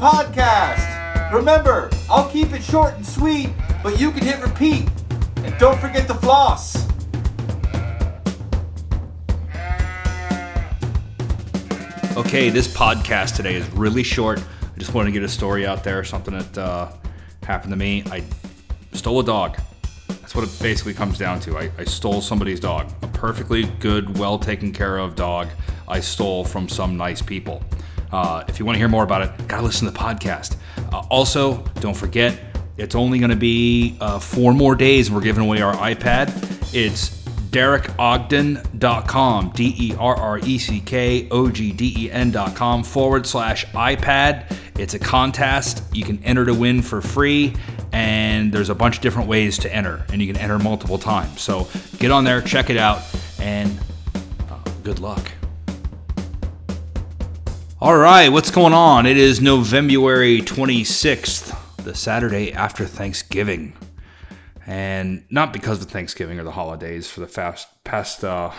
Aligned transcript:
podcast. 0.00 1.30
Remember, 1.30 1.90
I'll 2.08 2.30
keep 2.30 2.54
it 2.54 2.62
short 2.62 2.94
and 2.94 3.06
sweet, 3.06 3.50
but 3.82 4.00
you 4.00 4.10
can 4.10 4.24
hit 4.24 4.40
repeat. 4.40 4.88
And 5.36 5.56
don't 5.58 5.78
forget 5.78 6.08
to 6.08 6.14
floss. 6.14 6.88
Okay, 12.16 12.48
this 12.48 12.66
podcast 12.66 13.36
today 13.36 13.56
is 13.56 13.70
really 13.72 14.02
short. 14.02 14.42
I 14.62 14.78
just 14.78 14.94
wanted 14.94 15.10
to 15.10 15.12
get 15.12 15.22
a 15.22 15.28
story 15.28 15.66
out 15.66 15.84
there, 15.84 16.02
something 16.02 16.36
that 16.36 16.58
uh, 16.58 16.90
happened 17.42 17.72
to 17.72 17.76
me. 17.76 18.02
I 18.06 18.24
stole 18.94 19.20
a 19.20 19.24
dog. 19.24 19.58
That's 20.08 20.34
what 20.34 20.44
it 20.44 20.62
basically 20.62 20.94
comes 20.94 21.18
down 21.18 21.40
to. 21.40 21.58
I, 21.58 21.70
I 21.76 21.84
stole 21.84 22.22
somebody's 22.22 22.58
dog. 22.58 22.90
A 23.02 23.06
perfectly 23.08 23.64
good, 23.80 24.18
well 24.18 24.38
taken 24.38 24.72
care 24.72 24.96
of 24.96 25.14
dog 25.14 25.48
I 25.86 26.00
stole 26.00 26.44
from 26.44 26.68
some 26.68 26.96
nice 26.96 27.20
people. 27.20 27.62
Uh, 28.12 28.44
if 28.48 28.58
you 28.58 28.64
want 28.64 28.74
to 28.74 28.78
hear 28.78 28.88
more 28.88 29.04
about 29.04 29.22
it, 29.22 29.48
gotta 29.48 29.62
listen 29.62 29.86
to 29.86 29.92
the 29.92 29.98
podcast. 29.98 30.56
Uh, 30.92 30.98
also, 31.10 31.58
don't 31.80 31.96
forget, 31.96 32.38
it's 32.76 32.94
only 32.94 33.18
going 33.18 33.30
to 33.30 33.36
be 33.36 33.96
uh, 34.00 34.18
four 34.18 34.54
more 34.54 34.74
days 34.74 35.10
we're 35.10 35.20
giving 35.20 35.44
away 35.44 35.60
our 35.60 35.74
iPad. 35.74 36.32
It's 36.74 37.10
derreckogden.com, 37.50 39.50
D 39.50 39.74
E 39.78 39.94
R 39.98 40.16
R 40.16 40.38
E 40.38 40.58
C 40.58 40.80
K 40.80 41.28
O 41.30 41.50
G 41.50 41.72
D 41.72 41.94
E 41.96 42.10
N.com 42.10 42.82
forward 42.82 43.26
slash 43.26 43.66
iPad. 43.66 44.56
It's 44.78 44.94
a 44.94 44.98
contest. 44.98 45.82
You 45.92 46.04
can 46.04 46.22
enter 46.24 46.46
to 46.46 46.54
win 46.54 46.80
for 46.80 47.02
free, 47.02 47.54
and 47.92 48.50
there's 48.50 48.70
a 48.70 48.74
bunch 48.74 48.96
of 48.96 49.02
different 49.02 49.28
ways 49.28 49.58
to 49.58 49.74
enter, 49.74 50.06
and 50.10 50.22
you 50.22 50.32
can 50.32 50.40
enter 50.40 50.58
multiple 50.58 50.98
times. 50.98 51.42
So 51.42 51.68
get 51.98 52.10
on 52.10 52.24
there, 52.24 52.40
check 52.40 52.70
it 52.70 52.78
out, 52.78 53.02
and 53.38 53.78
uh, 54.48 54.56
good 54.82 55.00
luck. 55.00 55.30
All 57.82 57.96
right, 57.96 58.28
what's 58.28 58.50
going 58.50 58.74
on? 58.74 59.06
It 59.06 59.16
is 59.16 59.40
November 59.40 59.94
26th, 59.94 61.82
the 61.82 61.94
Saturday 61.94 62.52
after 62.52 62.84
Thanksgiving. 62.84 63.74
And 64.66 65.24
not 65.30 65.54
because 65.54 65.80
of 65.80 65.88
Thanksgiving 65.90 66.38
or 66.38 66.44
the 66.44 66.50
holidays, 66.50 67.08
for 67.08 67.20
the 67.20 67.26
fast, 67.26 67.68
past 67.82 68.22
uh, 68.22 68.52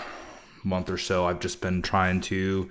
month 0.64 0.90
or 0.90 0.98
so, 0.98 1.28
I've 1.28 1.40
just 1.40 1.62
been 1.62 1.84
trying 1.84 2.22
to 2.22 2.68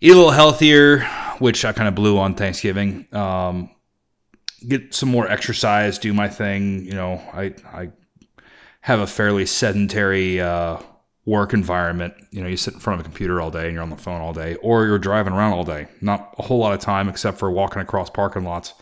eat 0.00 0.10
a 0.10 0.14
little 0.16 0.32
healthier, 0.32 1.04
which 1.38 1.64
I 1.64 1.72
kind 1.72 1.86
of 1.86 1.94
blew 1.94 2.18
on 2.18 2.34
Thanksgiving. 2.34 3.06
Um, 3.14 3.70
get 4.66 4.92
some 4.92 5.08
more 5.08 5.30
exercise, 5.30 5.98
do 5.98 6.12
my 6.12 6.28
thing. 6.28 6.84
You 6.84 6.94
know, 6.94 7.22
I, 7.32 7.54
I 7.72 7.90
have 8.80 8.98
a 8.98 9.06
fairly 9.06 9.46
sedentary 9.46 10.40
uh, 10.40 10.78
work 11.26 11.54
environment. 11.54 12.14
You 12.30 12.42
know, 12.42 12.48
you 12.48 12.56
sit 12.56 12.74
in 12.74 12.80
front 12.80 13.00
of 13.00 13.06
a 13.06 13.08
computer 13.08 13.40
all 13.40 13.50
day 13.50 13.64
and 13.64 13.72
you're 13.72 13.82
on 13.82 13.90
the 13.90 13.96
phone 13.96 14.20
all 14.20 14.32
day, 14.32 14.56
or 14.56 14.84
you're 14.86 14.98
driving 14.98 15.32
around 15.32 15.52
all 15.52 15.64
day. 15.64 15.88
Not 16.00 16.34
a 16.38 16.42
whole 16.42 16.58
lot 16.58 16.74
of 16.74 16.80
time 16.80 17.08
except 17.08 17.38
for 17.38 17.50
walking 17.50 17.80
across 17.80 18.10
parking 18.10 18.44
lots 18.44 18.74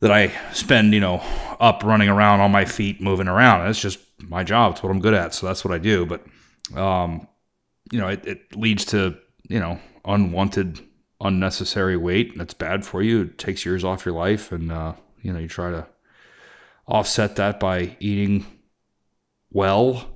that 0.00 0.10
I 0.10 0.32
spend, 0.52 0.94
you 0.94 1.00
know, 1.00 1.22
up 1.60 1.84
running 1.84 2.08
around 2.08 2.40
on 2.40 2.50
my 2.50 2.64
feet, 2.64 3.00
moving 3.00 3.28
around. 3.28 3.68
It's 3.68 3.80
just 3.80 4.00
my 4.18 4.42
job. 4.42 4.72
It's 4.72 4.82
what 4.82 4.90
I'm 4.90 5.00
good 5.00 5.14
at. 5.14 5.32
So 5.32 5.46
that's 5.46 5.64
what 5.64 5.72
I 5.72 5.78
do. 5.78 6.06
But, 6.06 6.24
um, 6.76 7.28
you 7.92 8.00
know, 8.00 8.08
it, 8.08 8.26
it 8.26 8.56
leads 8.56 8.84
to, 8.86 9.16
you 9.48 9.60
know, 9.60 9.78
unwanted, 10.04 10.80
unnecessary 11.20 11.96
weight. 11.96 12.36
That's 12.36 12.54
bad 12.54 12.84
for 12.84 13.00
you. 13.00 13.22
It 13.22 13.38
takes 13.38 13.64
years 13.64 13.84
off 13.84 14.04
your 14.04 14.14
life. 14.14 14.50
And, 14.50 14.72
uh, 14.72 14.94
you 15.20 15.32
know, 15.32 15.38
you 15.38 15.48
try 15.48 15.70
to 15.70 15.86
offset 16.88 17.36
that 17.36 17.60
by 17.60 17.96
eating 18.00 18.44
well, 19.50 20.11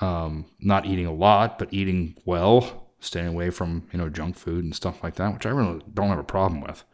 um, 0.00 0.46
not 0.60 0.86
eating 0.86 1.06
a 1.06 1.12
lot, 1.12 1.58
but 1.58 1.72
eating 1.72 2.16
well, 2.24 2.88
staying 3.00 3.28
away 3.28 3.50
from, 3.50 3.88
you 3.92 3.98
know, 3.98 4.08
junk 4.08 4.36
food 4.36 4.64
and 4.64 4.74
stuff 4.74 5.02
like 5.02 5.16
that, 5.16 5.32
which 5.34 5.46
I 5.46 5.50
really 5.50 5.82
don't 5.92 6.08
have 6.08 6.18
a 6.18 6.24
problem 6.24 6.60
with. 6.60 6.84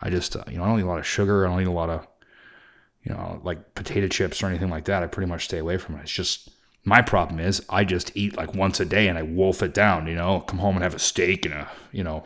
I 0.00 0.10
just, 0.10 0.36
uh, 0.36 0.44
you 0.48 0.58
know, 0.58 0.64
I 0.64 0.68
don't 0.68 0.80
eat 0.80 0.84
a 0.84 0.86
lot 0.86 0.98
of 0.98 1.06
sugar. 1.06 1.46
I 1.46 1.50
don't 1.50 1.60
eat 1.60 1.66
a 1.66 1.72
lot 1.72 1.90
of, 1.90 2.06
you 3.02 3.12
know, 3.12 3.40
like 3.42 3.74
potato 3.74 4.08
chips 4.08 4.42
or 4.42 4.46
anything 4.46 4.70
like 4.70 4.84
that. 4.84 5.02
I 5.02 5.06
pretty 5.06 5.28
much 5.28 5.44
stay 5.44 5.58
away 5.58 5.76
from 5.76 5.96
it. 5.96 6.02
It's 6.02 6.12
just 6.12 6.50
my 6.84 7.02
problem 7.02 7.40
is 7.40 7.64
I 7.68 7.84
just 7.84 8.16
eat 8.16 8.36
like 8.36 8.54
once 8.54 8.80
a 8.80 8.84
day 8.84 9.08
and 9.08 9.18
I 9.18 9.22
wolf 9.22 9.62
it 9.62 9.74
down. 9.74 10.06
You 10.06 10.14
know, 10.14 10.40
come 10.40 10.58
home 10.58 10.76
and 10.76 10.82
have 10.82 10.94
a 10.94 10.98
steak 10.98 11.44
and 11.44 11.54
a, 11.54 11.68
you 11.92 12.04
know, 12.04 12.24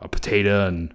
a 0.00 0.08
potato 0.08 0.66
and 0.66 0.90
a 0.90 0.94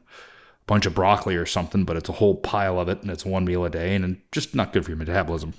bunch 0.66 0.86
of 0.86 0.96
broccoli 0.96 1.36
or 1.36 1.46
something, 1.46 1.84
but 1.84 1.98
it's 1.98 2.10
a 2.10 2.14
whole 2.14 2.36
pile 2.36 2.80
of 2.80 2.90
it 2.90 3.02
and 3.02 3.12
it's 3.12 3.26
one 3.26 3.46
meal 3.46 3.66
a 3.66 3.70
day 3.70 3.96
and 3.96 4.22
just 4.32 4.56
not 4.56 4.74
good 4.74 4.84
for 4.84 4.92
your 4.92 4.98
metabolism. 4.98 5.54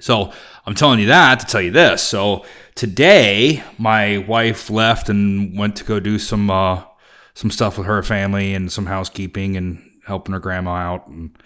So 0.00 0.32
I'm 0.64 0.74
telling 0.74 1.00
you 1.00 1.06
that 1.06 1.40
to 1.40 1.46
tell 1.46 1.62
you 1.62 1.70
this. 1.70 2.02
So 2.02 2.44
today, 2.74 3.62
my 3.78 4.18
wife 4.18 4.70
left 4.70 5.08
and 5.08 5.58
went 5.58 5.76
to 5.76 5.84
go 5.84 6.00
do 6.00 6.18
some 6.18 6.50
uh, 6.50 6.84
some 7.34 7.50
stuff 7.50 7.76
with 7.76 7.86
her 7.86 8.02
family 8.02 8.54
and 8.54 8.72
some 8.72 8.86
housekeeping 8.86 9.56
and 9.56 9.82
helping 10.06 10.32
her 10.32 10.40
grandma 10.40 10.70
out 10.70 11.06
and 11.08 11.36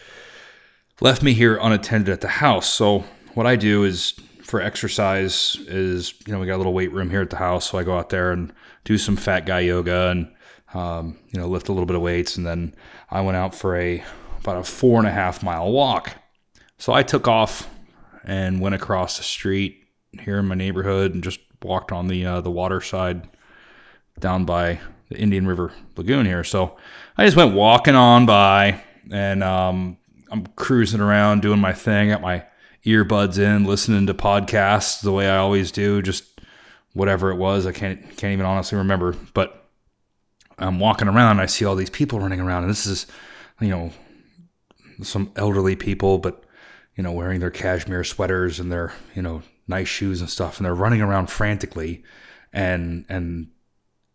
left 1.01 1.23
me 1.23 1.33
here 1.33 1.59
unattended 1.61 2.13
at 2.13 2.21
the 2.21 2.29
house. 2.29 2.69
So 2.69 3.05
what 3.35 3.47
I 3.47 3.57
do 3.57 3.85
is 3.85 4.13
for 4.43 4.61
exercise 4.61 5.57
is, 5.67 6.15
you 6.27 6.33
know, 6.33 6.39
we 6.39 6.47
got 6.47 6.57
a 6.57 6.59
little 6.59 6.73
weight 6.73 6.93
room 6.93 7.11
here 7.11 7.23
at 7.23 7.31
the 7.31 7.37
house. 7.37 7.71
So 7.71 7.79
I 7.79 7.85
go 7.85 7.97
out 7.97 8.11
there 8.11 8.33
and 8.33 8.53
do 8.85 8.99
some 8.99 9.17
fat 9.17 9.47
guy 9.47 9.61
yoga 9.61 10.11
and, 10.11 10.33
um, 10.75 11.19
you 11.31 11.41
know, 11.41 11.49
lift 11.49 11.69
a 11.69 11.73
little 11.73 11.87
bit 11.87 11.97
of 11.97 12.03
weights. 12.03 12.37
And 12.37 12.47
then 12.47 12.75
I 13.11 13.21
went 13.21 13.37
out 13.37 13.55
for 13.55 13.77
a, 13.77 14.03
about 14.41 14.59
a 14.59 14.65
four 14.65 14.99
and 14.99 15.09
a 15.09 15.13
half 15.13 15.43
mile 15.43 15.71
walk. 15.73 16.17
So 16.79 16.93
I 16.93 17.03
took 17.03 17.29
off 17.29 17.69
and 18.25 18.61
went 18.61 18.75
across 18.75 19.17
the 19.17 19.23
street 19.23 19.85
here 20.21 20.39
in 20.39 20.47
my 20.47 20.55
neighborhood 20.55 21.15
and 21.15 21.23
just 21.23 21.41
walked 21.63 21.93
on 21.93 22.09
the, 22.09 22.25
uh, 22.25 22.41
the 22.41 22.51
water 22.51 22.81
side 22.81 23.29
down 24.19 24.45
by 24.45 24.81
the 25.09 25.19
Indian 25.19 25.47
River 25.47 25.73
Lagoon 25.97 26.27
here. 26.27 26.45
So 26.45 26.77
I 27.17 27.25
just 27.25 27.37
went 27.37 27.55
walking 27.55 27.95
on 27.95 28.27
by 28.27 28.83
and 29.11 29.43
um, 29.43 29.97
I'm 30.31 30.47
cruising 30.57 31.01
around 31.01 31.43
doing 31.43 31.61
my 31.61 31.73
thing, 31.73 32.11
got 32.11 32.23
my 32.23 32.45
earbuds 32.85 33.39
in, 33.39 33.65
listening 33.65 34.07
to 34.07 34.15
podcasts 34.15 35.03
the 35.03 35.13
way 35.13 35.29
I 35.29 35.37
always 35.37 35.73
do, 35.73 36.03
just 36.03 36.25
whatever 36.93 37.31
it 37.31 37.37
was. 37.37 37.67
I 37.67 37.73
can't 37.73 38.01
can't 38.17 38.33
even 38.33 38.47
honestly 38.47 38.79
remember. 38.79 39.15
But 39.35 39.69
I'm 40.59 40.79
walking 40.79 41.09
around 41.09 41.33
and 41.33 41.41
I 41.41 41.47
see 41.47 41.65
all 41.65 41.77
these 41.77 41.91
people 41.91 42.21
running 42.21 42.41
around, 42.41 42.63
and 42.63 42.71
this 42.71 42.87
is, 42.87 43.07
you 43.61 43.69
know, 43.69 43.91
some 45.03 45.33
elderly 45.37 45.77
people, 45.77 46.19
but 46.19 46.45
you 46.97 47.03
know, 47.03 47.13
wearing 47.13 47.41
their 47.41 47.51
cashmere 47.51 48.05
sweaters 48.05 48.61
and 48.61 48.71
their, 48.71 48.93
you 49.15 49.23
know, 49.23 49.43
nice 49.67 49.89
shoes 49.89 50.21
and 50.21 50.29
stuff, 50.29 50.59
and 50.59 50.67
they're 50.67 50.75
running 50.75 51.01
around 51.01 51.31
frantically 51.31 52.03
and 52.53 53.05
and 53.09 53.49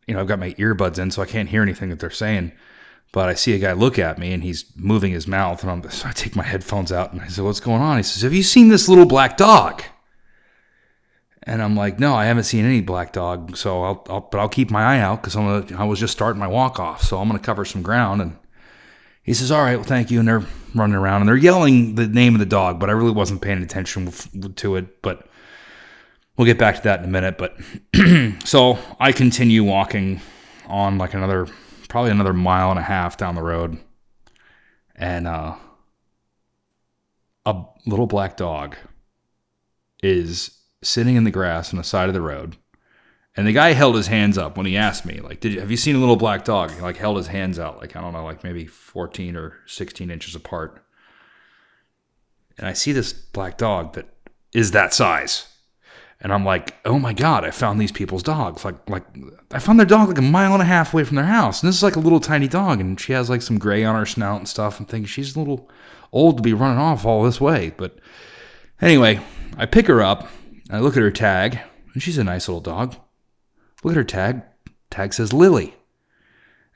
you 0.07 0.13
know, 0.13 0.21
I've 0.21 0.27
got 0.27 0.39
my 0.39 0.51
earbuds 0.53 0.99
in, 0.99 1.09
so 1.11 1.21
I 1.21 1.25
can't 1.25 1.49
hear 1.49 1.63
anything 1.63 1.89
that 1.89 1.99
they're 1.99 2.11
saying. 2.11 2.51
But 3.11 3.29
I 3.29 3.33
see 3.33 3.53
a 3.53 3.59
guy 3.59 3.71
look 3.71 3.97
at 3.97 4.19
me 4.19 4.33
and 4.33 4.43
he's 4.43 4.65
moving 4.75 5.11
his 5.11 5.27
mouth, 5.27 5.63
and 5.63 5.71
I'm, 5.71 5.89
so 5.89 6.07
I 6.07 6.11
take 6.11 6.35
my 6.35 6.43
headphones 6.43 6.91
out 6.91 7.11
and 7.11 7.21
I 7.21 7.27
say, 7.27 7.41
"What's 7.41 7.59
going 7.59 7.81
on?" 7.81 7.97
He 7.97 8.03
says, 8.03 8.23
"Have 8.23 8.33
you 8.33 8.43
seen 8.43 8.69
this 8.69 8.87
little 8.87 9.05
black 9.05 9.37
dog?" 9.37 9.83
And 11.43 11.61
I'm 11.61 11.75
like, 11.75 11.99
"No, 11.99 12.15
I 12.15 12.25
haven't 12.25 12.43
seen 12.43 12.65
any 12.65 12.81
black 12.81 13.13
dog. 13.13 13.55
So 13.55 13.83
I'll, 13.83 14.05
I'll 14.09 14.21
but 14.21 14.39
I'll 14.39 14.49
keep 14.49 14.69
my 14.69 14.83
eye 14.83 14.99
out 14.99 15.21
because 15.21 15.35
I'm 15.35 15.63
gonna, 15.63 15.81
I 15.81 15.85
was 15.85 15.99
just 15.99 16.13
starting 16.13 16.39
my 16.39 16.47
walk 16.47 16.79
off, 16.79 17.03
so 17.03 17.19
I'm 17.19 17.27
gonna 17.27 17.39
cover 17.39 17.65
some 17.65 17.81
ground." 17.81 18.21
And 18.21 18.37
he 19.25 19.33
says, 19.33 19.51
"All 19.51 19.61
right, 19.61 19.75
well, 19.75 19.83
thank 19.83 20.11
you." 20.11 20.19
And 20.19 20.27
they're 20.27 20.43
running 20.75 20.95
around 20.95 21.21
and 21.21 21.29
they're 21.29 21.35
yelling 21.35 21.95
the 21.95 22.07
name 22.07 22.35
of 22.35 22.39
the 22.39 22.45
dog, 22.45 22.79
but 22.79 22.89
I 22.89 22.93
really 22.93 23.11
wasn't 23.11 23.41
paying 23.41 23.63
attention 23.63 24.11
to 24.55 24.75
it. 24.75 25.01
But 25.01 25.27
we'll 26.37 26.45
get 26.45 26.59
back 26.59 26.75
to 26.75 26.83
that 26.83 26.99
in 26.99 27.05
a 27.05 27.09
minute. 27.09 27.37
But 27.37 27.57
so 28.47 28.77
I 28.99 29.11
continue 29.11 29.63
walking 29.63 30.21
on 30.67 30.97
like 30.97 31.13
another, 31.13 31.47
probably 31.89 32.11
another 32.11 32.33
mile 32.33 32.69
and 32.69 32.79
a 32.79 32.83
half 32.83 33.17
down 33.17 33.35
the 33.35 33.41
road, 33.41 33.77
and 34.95 35.27
uh, 35.27 35.55
a 37.45 37.63
little 37.85 38.07
black 38.07 38.37
dog 38.37 38.75
is 40.03 40.51
sitting 40.83 41.15
in 41.15 41.23
the 41.23 41.31
grass 41.31 41.73
on 41.73 41.77
the 41.77 41.83
side 41.83 42.09
of 42.09 42.13
the 42.13 42.21
road. 42.21 42.55
And 43.37 43.45
the 43.45 43.51
guy 43.51 43.73
held 43.73 43.95
his 43.95 44.07
hands 44.07 44.37
up 44.37 44.55
when 44.55 44.65
he 44.65 44.77
asked 44.77 45.05
me, 45.05 45.19
like, 45.19 45.41
"Did 45.41 45.53
you 45.53 45.59
have 45.59 45.71
you 45.71 45.77
seen 45.77 45.95
a 45.95 45.99
little 45.99 46.15
black 46.15 46.45
dog?" 46.45 46.71
He 46.71 46.81
like 46.81 46.97
held 46.97 47.17
his 47.17 47.27
hands 47.27 47.59
out, 47.59 47.79
like 47.79 47.95
I 47.95 48.01
don't 48.01 48.13
know, 48.13 48.23
like 48.23 48.43
maybe 48.43 48.65
14 48.65 49.35
or 49.35 49.57
16 49.65 50.09
inches 50.09 50.35
apart. 50.35 50.83
And 52.57 52.67
I 52.67 52.73
see 52.73 52.93
this 52.93 53.11
black 53.11 53.57
dog 53.57 53.93
that 53.93 54.07
is 54.53 54.71
that 54.71 54.93
size 54.93 55.47
and 56.21 56.33
I'm 56.33 56.45
like, 56.45 56.75
oh 56.85 56.97
my 56.97 57.13
god, 57.13 57.43
I 57.43 57.51
found 57.51 57.79
these 57.79 57.91
people's 57.91 58.23
dogs. 58.23 58.63
Like, 58.63 58.89
like 58.89 59.03
I 59.51 59.59
found 59.59 59.79
their 59.79 59.85
dog 59.85 60.07
like 60.07 60.17
a 60.17 60.23
mile 60.23 60.53
and 60.53 60.61
a 60.61 60.65
half 60.65 60.93
away 60.93 61.03
from 61.03 61.17
their 61.17 61.25
house, 61.25 61.61
and 61.61 61.67
this 61.67 61.75
is 61.75 61.83
like 61.83 61.97
a 61.97 61.99
little 61.99 62.19
tiny 62.19 62.47
dog, 62.47 62.79
and 62.79 62.99
she 62.99 63.13
has 63.13 63.29
like 63.29 63.41
some 63.41 63.59
gray 63.59 63.83
on 63.83 63.95
her 63.95 64.05
snout 64.05 64.39
and 64.39 64.47
stuff. 64.47 64.79
I'm 64.79 64.85
thinking 64.85 65.07
she's 65.07 65.35
a 65.35 65.39
little 65.39 65.69
old 66.11 66.37
to 66.37 66.43
be 66.43 66.53
running 66.53 66.79
off 66.79 67.05
all 67.05 67.23
this 67.23 67.41
way, 67.41 67.73
but 67.77 67.99
anyway, 68.81 69.19
I 69.57 69.65
pick 69.65 69.87
her 69.87 70.01
up. 70.01 70.27
I 70.71 70.79
look 70.79 70.95
at 70.97 71.03
her 71.03 71.11
tag, 71.11 71.59
and 71.93 72.01
she's 72.01 72.17
a 72.17 72.23
nice 72.23 72.47
little 72.47 72.61
dog. 72.61 72.95
Look 73.85 73.91
at 73.91 73.97
her 73.97 74.03
tag. 74.03 74.41
Tag 74.89 75.13
says 75.13 75.31
Lily. 75.31 75.75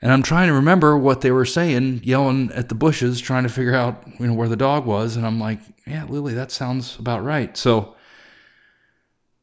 And 0.00 0.12
I'm 0.12 0.22
trying 0.22 0.46
to 0.46 0.54
remember 0.54 0.96
what 0.96 1.22
they 1.22 1.32
were 1.32 1.44
saying, 1.44 2.02
yelling 2.04 2.52
at 2.52 2.68
the 2.68 2.76
bushes, 2.76 3.20
trying 3.20 3.42
to 3.42 3.48
figure 3.48 3.74
out 3.74 4.04
you 4.20 4.28
know 4.28 4.32
where 4.32 4.48
the 4.48 4.54
dog 4.54 4.86
was. 4.86 5.16
And 5.16 5.26
I'm 5.26 5.40
like, 5.40 5.58
yeah, 5.88 6.04
Lily, 6.04 6.34
that 6.34 6.52
sounds 6.52 6.96
about 7.00 7.24
right. 7.24 7.56
So 7.56 7.96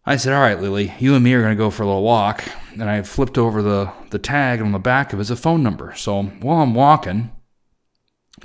I 0.06 0.16
said, 0.16 0.32
All 0.32 0.40
right, 0.40 0.62
Lily, 0.62 0.94
you 0.98 1.14
and 1.14 1.26
me 1.26 1.34
are 1.34 1.42
going 1.42 1.58
to 1.58 1.62
go 1.62 1.70
for 1.70 1.84
a 1.84 1.88
little 1.88 2.04
walk. 2.04 2.42
And 2.72 2.84
I 2.90 3.02
flipped 3.02 3.38
over 3.38 3.62
the, 3.62 3.92
the 4.12 4.20
tag 4.20 4.62
on 4.62 4.72
the 4.72 4.80
back 4.80 5.12
of 5.12 5.20
it 5.20 5.24
is 5.24 5.32
a 5.32 5.36
phone 5.36 5.62
number. 5.62 5.94
So 5.94 6.24
while 6.24 6.62
I'm 6.62 6.74
walking, 6.74 7.32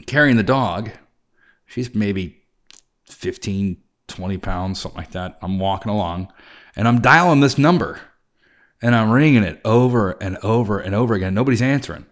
carrying 0.06 0.36
the 0.36 0.42
dog, 0.42 0.90
she's 1.64 1.94
maybe 1.94 2.42
15, 3.04 3.76
20 4.08 4.38
pounds, 4.38 4.80
something 4.80 4.98
like 4.98 5.12
that. 5.12 5.38
I'm 5.42 5.60
walking 5.60 5.92
along 5.92 6.32
and 6.74 6.88
I'm 6.88 7.00
dialing 7.00 7.38
this 7.38 7.56
number 7.56 8.00
and 8.82 8.94
I'm 8.94 9.10
ringing 9.10 9.44
it 9.44 9.60
over 9.64 10.10
and 10.20 10.36
over 10.38 10.78
and 10.78 10.94
over 10.94 11.14
again. 11.14 11.32
Nobody's 11.32 11.62
answering. 11.62 12.04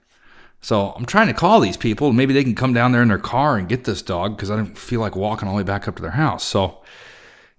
So 0.63 0.91
I'm 0.91 1.07
trying 1.07 1.27
to 1.27 1.35
call 1.35 1.61
these 1.61 1.77
people. 1.77 2.13
Maybe 2.13 2.33
they 2.33 2.45
can 2.45 2.55
come 2.55 2.73
down 2.73 2.93
there 2.93 3.03
in 3.03 3.09
their 3.09 3.19
car 3.19 3.57
and 3.57 3.69
get 3.69 3.85
this 3.85 4.03
dog 4.03 4.37
because 4.37 4.51
I 4.51 4.57
don't 4.57 4.77
feel 4.77 5.01
like 5.01 5.17
walking 5.17 5.49
all 5.49 5.55
the 5.55 5.59
way 5.59 5.67
back 5.67 5.89
up 5.89 5.97
to 5.97 6.03
their 6.03 6.11
house. 6.13 6.45
So 6.45 6.83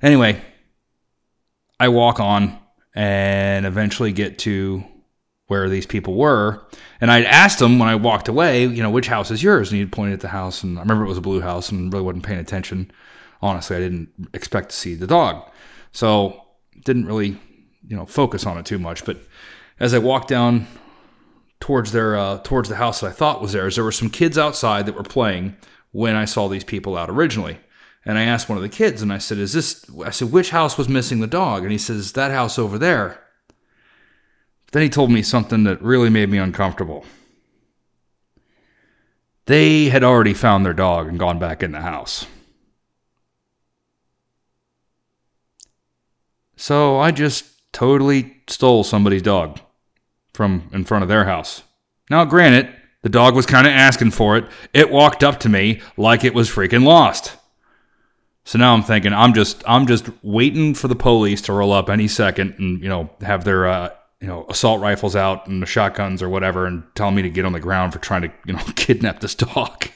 anyway, 0.01 0.41
I 1.79 1.89
walk 1.89 2.19
on 2.19 2.57
and 2.93 3.65
eventually 3.65 4.11
get 4.11 4.37
to 4.39 4.83
where 5.47 5.67
these 5.67 5.85
people 5.85 6.15
were. 6.15 6.65
And 7.01 7.11
I'd 7.11 7.25
asked 7.25 7.59
them 7.59 7.79
when 7.79 7.89
I 7.89 7.95
walked 7.95 8.27
away, 8.27 8.65
you 8.65 8.83
know, 8.83 8.91
which 8.91 9.07
house 9.07 9.31
is 9.31 9.43
yours? 9.43 9.71
And 9.71 9.79
he'd 9.79 9.91
pointed 9.91 10.13
at 10.13 10.19
the 10.21 10.27
house. 10.27 10.63
And 10.63 10.77
I 10.77 10.81
remember 10.81 11.03
it 11.03 11.09
was 11.09 11.17
a 11.17 11.21
blue 11.21 11.41
house 11.41 11.71
and 11.71 11.91
really 11.91 12.05
wasn't 12.05 12.23
paying 12.23 12.39
attention. 12.39 12.91
Honestly, 13.41 13.75
I 13.75 13.79
didn't 13.79 14.09
expect 14.33 14.69
to 14.69 14.75
see 14.75 14.93
the 14.95 15.07
dog. 15.07 15.49
So 15.91 16.45
didn't 16.85 17.05
really, 17.05 17.37
you 17.87 17.95
know, 17.95 18.05
focus 18.05 18.45
on 18.45 18.57
it 18.57 18.65
too 18.65 18.79
much. 18.79 19.05
But 19.05 19.17
as 19.79 19.93
I 19.93 19.99
walked 19.99 20.27
down 20.29 20.67
towards 21.59 21.91
their 21.91 22.17
uh, 22.17 22.39
towards 22.43 22.69
the 22.69 22.75
house 22.75 23.01
that 23.01 23.07
I 23.07 23.11
thought 23.11 23.41
was 23.41 23.53
theirs, 23.53 23.75
there 23.75 23.83
were 23.83 23.91
some 23.91 24.09
kids 24.09 24.37
outside 24.37 24.85
that 24.85 24.95
were 24.95 25.03
playing 25.03 25.55
when 25.91 26.15
I 26.15 26.25
saw 26.25 26.47
these 26.47 26.63
people 26.63 26.97
out 26.97 27.09
originally. 27.09 27.59
And 28.03 28.17
I 28.17 28.23
asked 28.23 28.49
one 28.49 28.57
of 28.57 28.63
the 28.63 28.69
kids, 28.69 29.01
and 29.01 29.13
I 29.13 29.19
said, 29.19 29.37
"Is 29.37 29.53
this?" 29.53 29.85
I 30.03 30.09
said, 30.09 30.31
"Which 30.31 30.49
house 30.49 30.77
was 30.77 30.89
missing 30.89 31.19
the 31.19 31.27
dog?" 31.27 31.63
And 31.63 31.71
he 31.71 31.77
says, 31.77 32.13
"That 32.13 32.31
house 32.31 32.57
over 32.57 32.77
there." 32.77 33.19
Then 34.71 34.81
he 34.81 34.89
told 34.89 35.11
me 35.11 35.21
something 35.21 35.65
that 35.65 35.81
really 35.81 36.09
made 36.09 36.29
me 36.29 36.37
uncomfortable. 36.37 37.05
They 39.45 39.89
had 39.89 40.03
already 40.03 40.33
found 40.33 40.65
their 40.65 40.73
dog 40.73 41.07
and 41.07 41.19
gone 41.19 41.39
back 41.39 41.61
in 41.61 41.73
the 41.73 41.81
house. 41.81 42.25
So 46.55 46.99
I 46.99 47.11
just 47.11 47.50
totally 47.73 48.37
stole 48.47 48.83
somebody's 48.83 49.21
dog 49.21 49.59
from 50.33 50.69
in 50.73 50.83
front 50.83 51.03
of 51.03 51.09
their 51.09 51.25
house. 51.25 51.63
Now, 52.09 52.25
granted, 52.25 52.73
the 53.03 53.09
dog 53.09 53.35
was 53.35 53.45
kind 53.45 53.65
of 53.65 53.73
asking 53.73 54.11
for 54.11 54.37
it. 54.37 54.45
It 54.73 54.91
walked 54.91 55.23
up 55.23 55.39
to 55.41 55.49
me 55.49 55.81
like 55.97 56.23
it 56.23 56.33
was 56.33 56.49
freaking 56.49 56.83
lost. 56.83 57.37
So 58.43 58.57
now 58.59 58.73
I'm 58.73 58.83
thinking 58.83 59.13
I'm 59.13 59.33
just 59.33 59.63
I'm 59.67 59.87
just 59.87 60.09
waiting 60.23 60.73
for 60.73 60.87
the 60.87 60.95
police 60.95 61.41
to 61.43 61.53
roll 61.53 61.71
up 61.71 61.89
any 61.89 62.07
second 62.07 62.55
and 62.57 62.81
you 62.81 62.89
know 62.89 63.09
have 63.21 63.43
their 63.43 63.67
uh, 63.67 63.89
you 64.19 64.27
know 64.27 64.45
assault 64.49 64.81
rifles 64.81 65.15
out 65.15 65.47
and 65.47 65.61
the 65.61 65.67
shotguns 65.67 66.21
or 66.21 66.29
whatever 66.29 66.65
and 66.65 66.83
tell 66.95 67.11
me 67.11 67.21
to 67.21 67.29
get 67.29 67.45
on 67.45 67.53
the 67.53 67.59
ground 67.59 67.93
for 67.93 67.99
trying 67.99 68.23
to 68.23 68.31
you 68.45 68.53
know 68.53 68.63
kidnap 68.75 69.19
this 69.19 69.35
dog. 69.35 69.87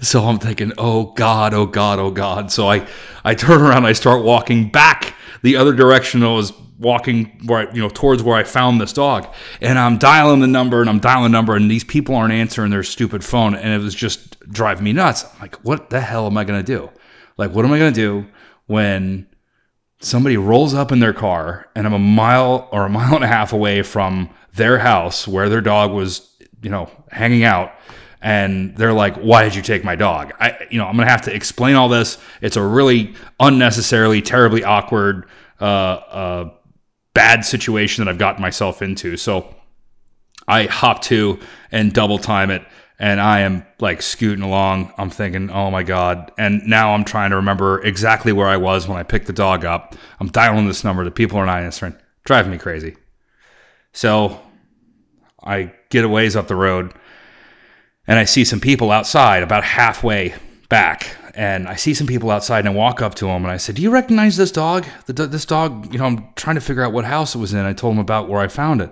so 0.00 0.24
I'm 0.24 0.38
thinking, 0.38 0.72
oh 0.78 1.12
God, 1.12 1.52
oh 1.52 1.66
God, 1.66 1.98
oh 1.98 2.10
God. 2.10 2.50
So 2.50 2.68
I 2.68 2.86
I 3.24 3.34
turn 3.34 3.60
around, 3.60 3.84
I 3.84 3.92
start 3.92 4.24
walking 4.24 4.70
back 4.70 5.14
the 5.42 5.56
other 5.56 5.72
direction 5.72 6.22
I 6.22 6.32
was 6.32 6.52
walking 6.78 7.40
where 7.46 7.68
I, 7.68 7.72
you 7.72 7.82
know 7.82 7.88
towards 7.88 8.22
where 8.22 8.36
I 8.36 8.44
found 8.44 8.80
this 8.80 8.92
dog, 8.92 9.32
and 9.60 9.78
I'm 9.78 9.98
dialing 9.98 10.40
the 10.40 10.46
number 10.46 10.80
and 10.80 10.88
I'm 10.88 11.00
dialing 11.00 11.24
the 11.24 11.36
number, 11.36 11.56
and 11.56 11.70
these 11.70 11.84
people 11.84 12.14
aren't 12.14 12.32
answering 12.32 12.70
their 12.70 12.82
stupid 12.82 13.24
phone, 13.24 13.54
and 13.54 13.72
it 13.72 13.84
was 13.84 13.94
just 13.94 14.38
driving 14.50 14.84
me 14.84 14.92
nuts. 14.92 15.24
I'm 15.24 15.40
like, 15.40 15.56
what 15.56 15.90
the 15.90 16.00
hell 16.00 16.26
am 16.26 16.36
I 16.36 16.44
gonna 16.44 16.62
do? 16.62 16.90
Like, 17.36 17.52
what 17.52 17.64
am 17.64 17.72
I 17.72 17.78
to 17.78 17.92
do 17.92 18.26
when 18.66 19.26
somebody 20.00 20.36
rolls 20.36 20.74
up 20.74 20.92
in 20.92 21.00
their 21.00 21.12
car 21.12 21.68
and 21.74 21.86
I'm 21.86 21.94
a 21.94 21.98
mile 21.98 22.68
or 22.72 22.86
a 22.86 22.88
mile 22.90 23.14
and 23.14 23.24
a 23.24 23.28
half 23.28 23.52
away 23.52 23.82
from 23.82 24.30
their 24.54 24.78
house 24.78 25.26
where 25.26 25.48
their 25.48 25.60
dog 25.60 25.92
was, 25.92 26.28
you 26.62 26.70
know, 26.70 26.90
hanging 27.10 27.44
out? 27.44 27.72
And 28.20 28.76
they're 28.76 28.92
like, 28.92 29.16
"Why 29.16 29.44
did 29.44 29.54
you 29.54 29.62
take 29.62 29.84
my 29.84 29.94
dog?" 29.94 30.32
I, 30.40 30.66
you 30.70 30.78
know, 30.78 30.86
I'm 30.86 30.96
gonna 30.96 31.08
have 31.08 31.22
to 31.22 31.34
explain 31.34 31.76
all 31.76 31.88
this. 31.88 32.18
It's 32.40 32.56
a 32.56 32.62
really 32.62 33.14
unnecessarily, 33.38 34.22
terribly 34.22 34.64
awkward, 34.64 35.28
uh, 35.60 35.64
uh, 35.64 36.50
bad 37.18 37.44
situation 37.44 38.04
that 38.04 38.08
I've 38.08 38.16
gotten 38.16 38.40
myself 38.40 38.80
into. 38.80 39.16
So 39.16 39.52
I 40.46 40.66
hop 40.66 41.02
to 41.06 41.40
and 41.72 41.92
double 41.92 42.18
time 42.18 42.52
it 42.52 42.62
and 42.96 43.20
I 43.20 43.40
am 43.40 43.66
like 43.80 44.02
scooting 44.02 44.44
along. 44.44 44.92
I'm 44.96 45.10
thinking, 45.10 45.50
oh 45.50 45.68
my 45.68 45.82
God. 45.82 46.30
And 46.38 46.62
now 46.64 46.94
I'm 46.94 47.02
trying 47.02 47.30
to 47.30 47.36
remember 47.36 47.82
exactly 47.84 48.30
where 48.30 48.46
I 48.46 48.56
was 48.56 48.86
when 48.86 48.96
I 48.96 49.02
picked 49.02 49.26
the 49.26 49.32
dog 49.32 49.64
up. 49.64 49.96
I'm 50.20 50.28
dialing 50.28 50.68
this 50.68 50.84
number. 50.84 51.02
The 51.02 51.10
people 51.10 51.38
are 51.38 51.46
not 51.46 51.60
answering. 51.60 51.96
Driving 52.24 52.52
me 52.52 52.58
crazy. 52.58 52.96
So 53.92 54.40
I 55.42 55.72
get 55.90 56.04
a 56.04 56.08
ways 56.08 56.36
up 56.36 56.46
the 56.46 56.54
road 56.54 56.94
and 58.06 58.16
I 58.16 58.26
see 58.26 58.44
some 58.44 58.60
people 58.60 58.92
outside 58.92 59.42
about 59.42 59.64
halfway 59.64 60.34
back. 60.68 61.16
And 61.34 61.68
I 61.68 61.76
see 61.76 61.94
some 61.94 62.06
people 62.06 62.30
outside 62.30 62.60
and 62.60 62.68
I 62.68 62.72
walk 62.72 63.00
up 63.00 63.14
to 63.16 63.26
them 63.26 63.44
and 63.44 63.52
I 63.52 63.56
said, 63.56 63.76
Do 63.76 63.82
you 63.82 63.90
recognize 63.90 64.36
this 64.36 64.50
dog? 64.50 64.86
This 65.06 65.44
dog, 65.44 65.92
you 65.92 65.98
know, 65.98 66.06
I'm 66.06 66.32
trying 66.34 66.56
to 66.56 66.60
figure 66.60 66.82
out 66.82 66.92
what 66.92 67.04
house 67.04 67.34
it 67.34 67.38
was 67.38 67.54
in. 67.54 67.64
I 67.64 67.72
told 67.72 67.94
them 67.94 68.00
about 68.00 68.28
where 68.28 68.40
I 68.40 68.48
found 68.48 68.80
it 68.82 68.90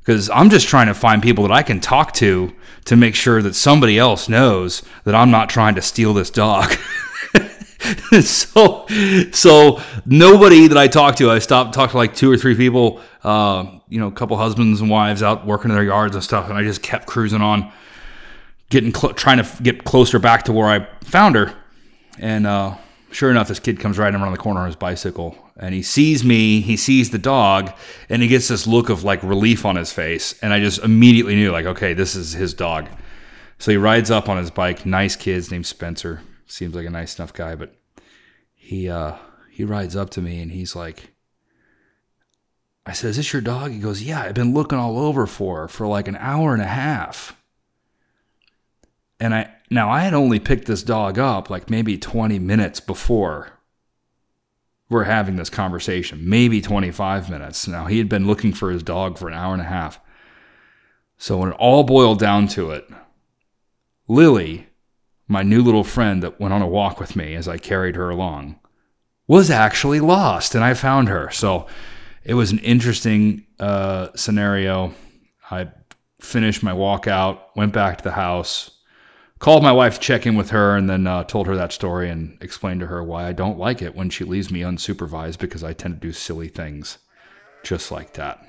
because 0.00 0.30
I'm 0.30 0.48
just 0.48 0.68
trying 0.68 0.86
to 0.86 0.94
find 0.94 1.22
people 1.22 1.46
that 1.46 1.52
I 1.52 1.62
can 1.62 1.80
talk 1.80 2.12
to 2.14 2.52
to 2.86 2.96
make 2.96 3.14
sure 3.14 3.42
that 3.42 3.54
somebody 3.54 3.98
else 3.98 4.28
knows 4.28 4.82
that 5.04 5.14
I'm 5.14 5.30
not 5.30 5.50
trying 5.50 5.74
to 5.74 5.82
steal 5.82 6.14
this 6.14 6.30
dog. 6.30 6.72
so, 8.22 8.86
so 9.32 9.82
nobody 10.06 10.66
that 10.68 10.78
I 10.78 10.88
talked 10.88 11.18
to, 11.18 11.30
I 11.30 11.38
stopped 11.40 11.74
talked 11.74 11.92
to 11.92 11.98
like 11.98 12.14
two 12.14 12.30
or 12.30 12.36
three 12.36 12.54
people, 12.54 13.02
uh, 13.22 13.66
you 13.90 14.00
know, 14.00 14.06
a 14.06 14.12
couple 14.12 14.36
husbands 14.36 14.80
and 14.80 14.88
wives 14.88 15.22
out 15.22 15.46
working 15.46 15.70
in 15.70 15.76
their 15.76 15.84
yards 15.84 16.14
and 16.14 16.24
stuff, 16.24 16.48
and 16.48 16.56
I 16.56 16.62
just 16.62 16.82
kept 16.82 17.06
cruising 17.06 17.42
on, 17.42 17.70
getting 18.70 18.94
cl- 18.94 19.14
trying 19.14 19.42
to 19.42 19.62
get 19.62 19.84
closer 19.84 20.18
back 20.18 20.44
to 20.44 20.52
where 20.52 20.66
I 20.66 20.86
found 21.04 21.34
her, 21.36 21.54
and 22.18 22.46
uh, 22.46 22.76
sure 23.10 23.30
enough, 23.30 23.48
this 23.48 23.60
kid 23.60 23.80
comes 23.80 23.98
riding 23.98 24.20
around 24.20 24.32
the 24.32 24.38
corner 24.38 24.60
on 24.60 24.66
his 24.66 24.76
bicycle 24.76 25.36
and 25.58 25.74
he 25.74 25.82
sees 25.82 26.24
me, 26.24 26.60
he 26.60 26.76
sees 26.76 27.10
the 27.10 27.18
dog, 27.18 27.72
and 28.08 28.22
he 28.22 28.28
gets 28.28 28.48
this 28.48 28.66
look 28.66 28.88
of 28.88 29.02
like 29.02 29.22
relief 29.24 29.64
on 29.66 29.76
his 29.76 29.92
face. 29.92 30.38
And 30.40 30.52
I 30.52 30.60
just 30.60 30.82
immediately 30.82 31.34
knew, 31.34 31.50
like, 31.50 31.66
okay, 31.66 31.94
this 31.94 32.14
is 32.14 32.32
his 32.32 32.54
dog. 32.54 32.88
So 33.58 33.72
he 33.72 33.76
rides 33.76 34.10
up 34.10 34.28
on 34.28 34.36
his 34.36 34.52
bike. 34.52 34.86
Nice 34.86 35.16
kid, 35.16 35.50
named 35.50 35.66
Spencer. 35.66 36.22
Seems 36.46 36.74
like 36.74 36.86
a 36.86 36.90
nice 36.90 37.18
enough 37.18 37.32
guy, 37.32 37.56
but 37.56 37.74
he 38.54 38.88
uh 38.88 39.16
he 39.50 39.64
rides 39.64 39.96
up 39.96 40.10
to 40.10 40.22
me 40.22 40.40
and 40.40 40.52
he's 40.52 40.76
like 40.76 41.12
I 42.86 42.92
said, 42.92 43.10
Is 43.10 43.16
this 43.16 43.32
your 43.32 43.42
dog? 43.42 43.72
He 43.72 43.80
goes, 43.80 44.02
Yeah, 44.02 44.22
I've 44.22 44.34
been 44.34 44.54
looking 44.54 44.78
all 44.78 44.98
over 44.98 45.26
for 45.26 45.62
her 45.62 45.68
for 45.68 45.86
like 45.86 46.08
an 46.08 46.16
hour 46.16 46.54
and 46.54 46.62
a 46.62 46.66
half. 46.66 47.37
And 49.20 49.34
I 49.34 49.50
now 49.70 49.90
I 49.90 50.00
had 50.00 50.14
only 50.14 50.38
picked 50.38 50.66
this 50.66 50.82
dog 50.82 51.18
up 51.18 51.50
like 51.50 51.70
maybe 51.70 51.98
20 51.98 52.38
minutes 52.38 52.80
before 52.80 53.58
we're 54.88 55.04
having 55.04 55.36
this 55.36 55.50
conversation, 55.50 56.28
maybe 56.28 56.60
25 56.62 57.28
minutes. 57.28 57.68
Now 57.68 57.86
he 57.86 57.98
had 57.98 58.08
been 58.08 58.26
looking 58.26 58.52
for 58.52 58.70
his 58.70 58.82
dog 58.82 59.18
for 59.18 59.28
an 59.28 59.34
hour 59.34 59.52
and 59.52 59.62
a 59.62 59.66
half. 59.66 60.00
So 61.18 61.38
when 61.38 61.50
it 61.50 61.56
all 61.58 61.84
boiled 61.84 62.18
down 62.18 62.48
to 62.48 62.70
it, 62.70 62.88
Lily, 64.06 64.68
my 65.26 65.42
new 65.42 65.62
little 65.62 65.84
friend 65.84 66.22
that 66.22 66.40
went 66.40 66.54
on 66.54 66.62
a 66.62 66.66
walk 66.66 66.98
with 67.00 67.16
me 67.16 67.34
as 67.34 67.48
I 67.48 67.58
carried 67.58 67.96
her 67.96 68.08
along, 68.08 68.58
was 69.26 69.50
actually 69.50 70.00
lost 70.00 70.54
and 70.54 70.64
I 70.64 70.72
found 70.72 71.08
her. 71.08 71.30
So 71.30 71.66
it 72.24 72.34
was 72.34 72.50
an 72.50 72.60
interesting 72.60 73.46
uh, 73.60 74.08
scenario. 74.14 74.94
I 75.50 75.68
finished 76.20 76.62
my 76.62 76.72
walk 76.72 77.06
out, 77.06 77.54
went 77.56 77.74
back 77.74 77.98
to 77.98 78.04
the 78.04 78.12
house, 78.12 78.77
called 79.38 79.62
my 79.62 79.72
wife 79.72 79.94
to 79.94 80.00
check 80.00 80.26
in 80.26 80.36
with 80.36 80.50
her 80.50 80.76
and 80.76 80.88
then 80.90 81.06
uh, 81.06 81.24
told 81.24 81.46
her 81.46 81.56
that 81.56 81.72
story 81.72 82.10
and 82.10 82.36
explained 82.42 82.80
to 82.80 82.86
her 82.86 83.02
why 83.02 83.26
I 83.26 83.32
don't 83.32 83.58
like 83.58 83.82
it 83.82 83.94
when 83.94 84.10
she 84.10 84.24
leaves 84.24 84.50
me 84.50 84.60
unsupervised 84.60 85.38
because 85.38 85.62
I 85.62 85.72
tend 85.72 86.00
to 86.00 86.06
do 86.06 86.12
silly 86.12 86.48
things 86.48 86.98
just 87.62 87.90
like 87.90 88.14
that. 88.14 88.44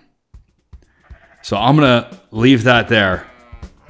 So 1.41 1.58
I'm 1.58 1.77
going 1.77 2.03
to 2.03 2.19
leave 2.31 2.63
that 2.63 2.88
there 2.88 3.27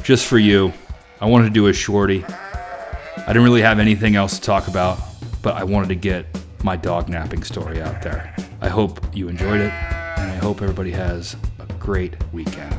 just 0.03 0.27
for 0.27 0.38
you. 0.38 0.74
I 1.20 1.25
wanted 1.25 1.46
to 1.46 1.51
do 1.51 1.68
a 1.68 1.74
shorty. 1.74 2.24
I 2.25 3.27
didn't 3.27 3.44
really 3.44 3.62
have 3.62 3.79
anything 3.79 4.15
else 4.15 4.38
to 4.38 4.41
talk 4.41 4.68
about, 4.68 5.00
but 5.41 5.56
I 5.56 5.63
wanted 5.63 5.89
to 5.89 5.96
get 5.96 6.25
my 6.63 6.75
dog 6.75 7.10
napping 7.10 7.44
story 7.44 7.82
out 7.82 8.01
there. 8.01 8.36
I 8.62 8.70
hope 8.70 9.15
you 9.15 9.29
enjoyed 9.29 9.62
it, 9.62 9.72
and 9.72 10.32
I 10.32 10.36
hope 10.36 10.62
everybody 10.62 10.91
has 10.91 11.36
a 11.60 11.65
great 11.74 12.15
weekend. 12.34 12.75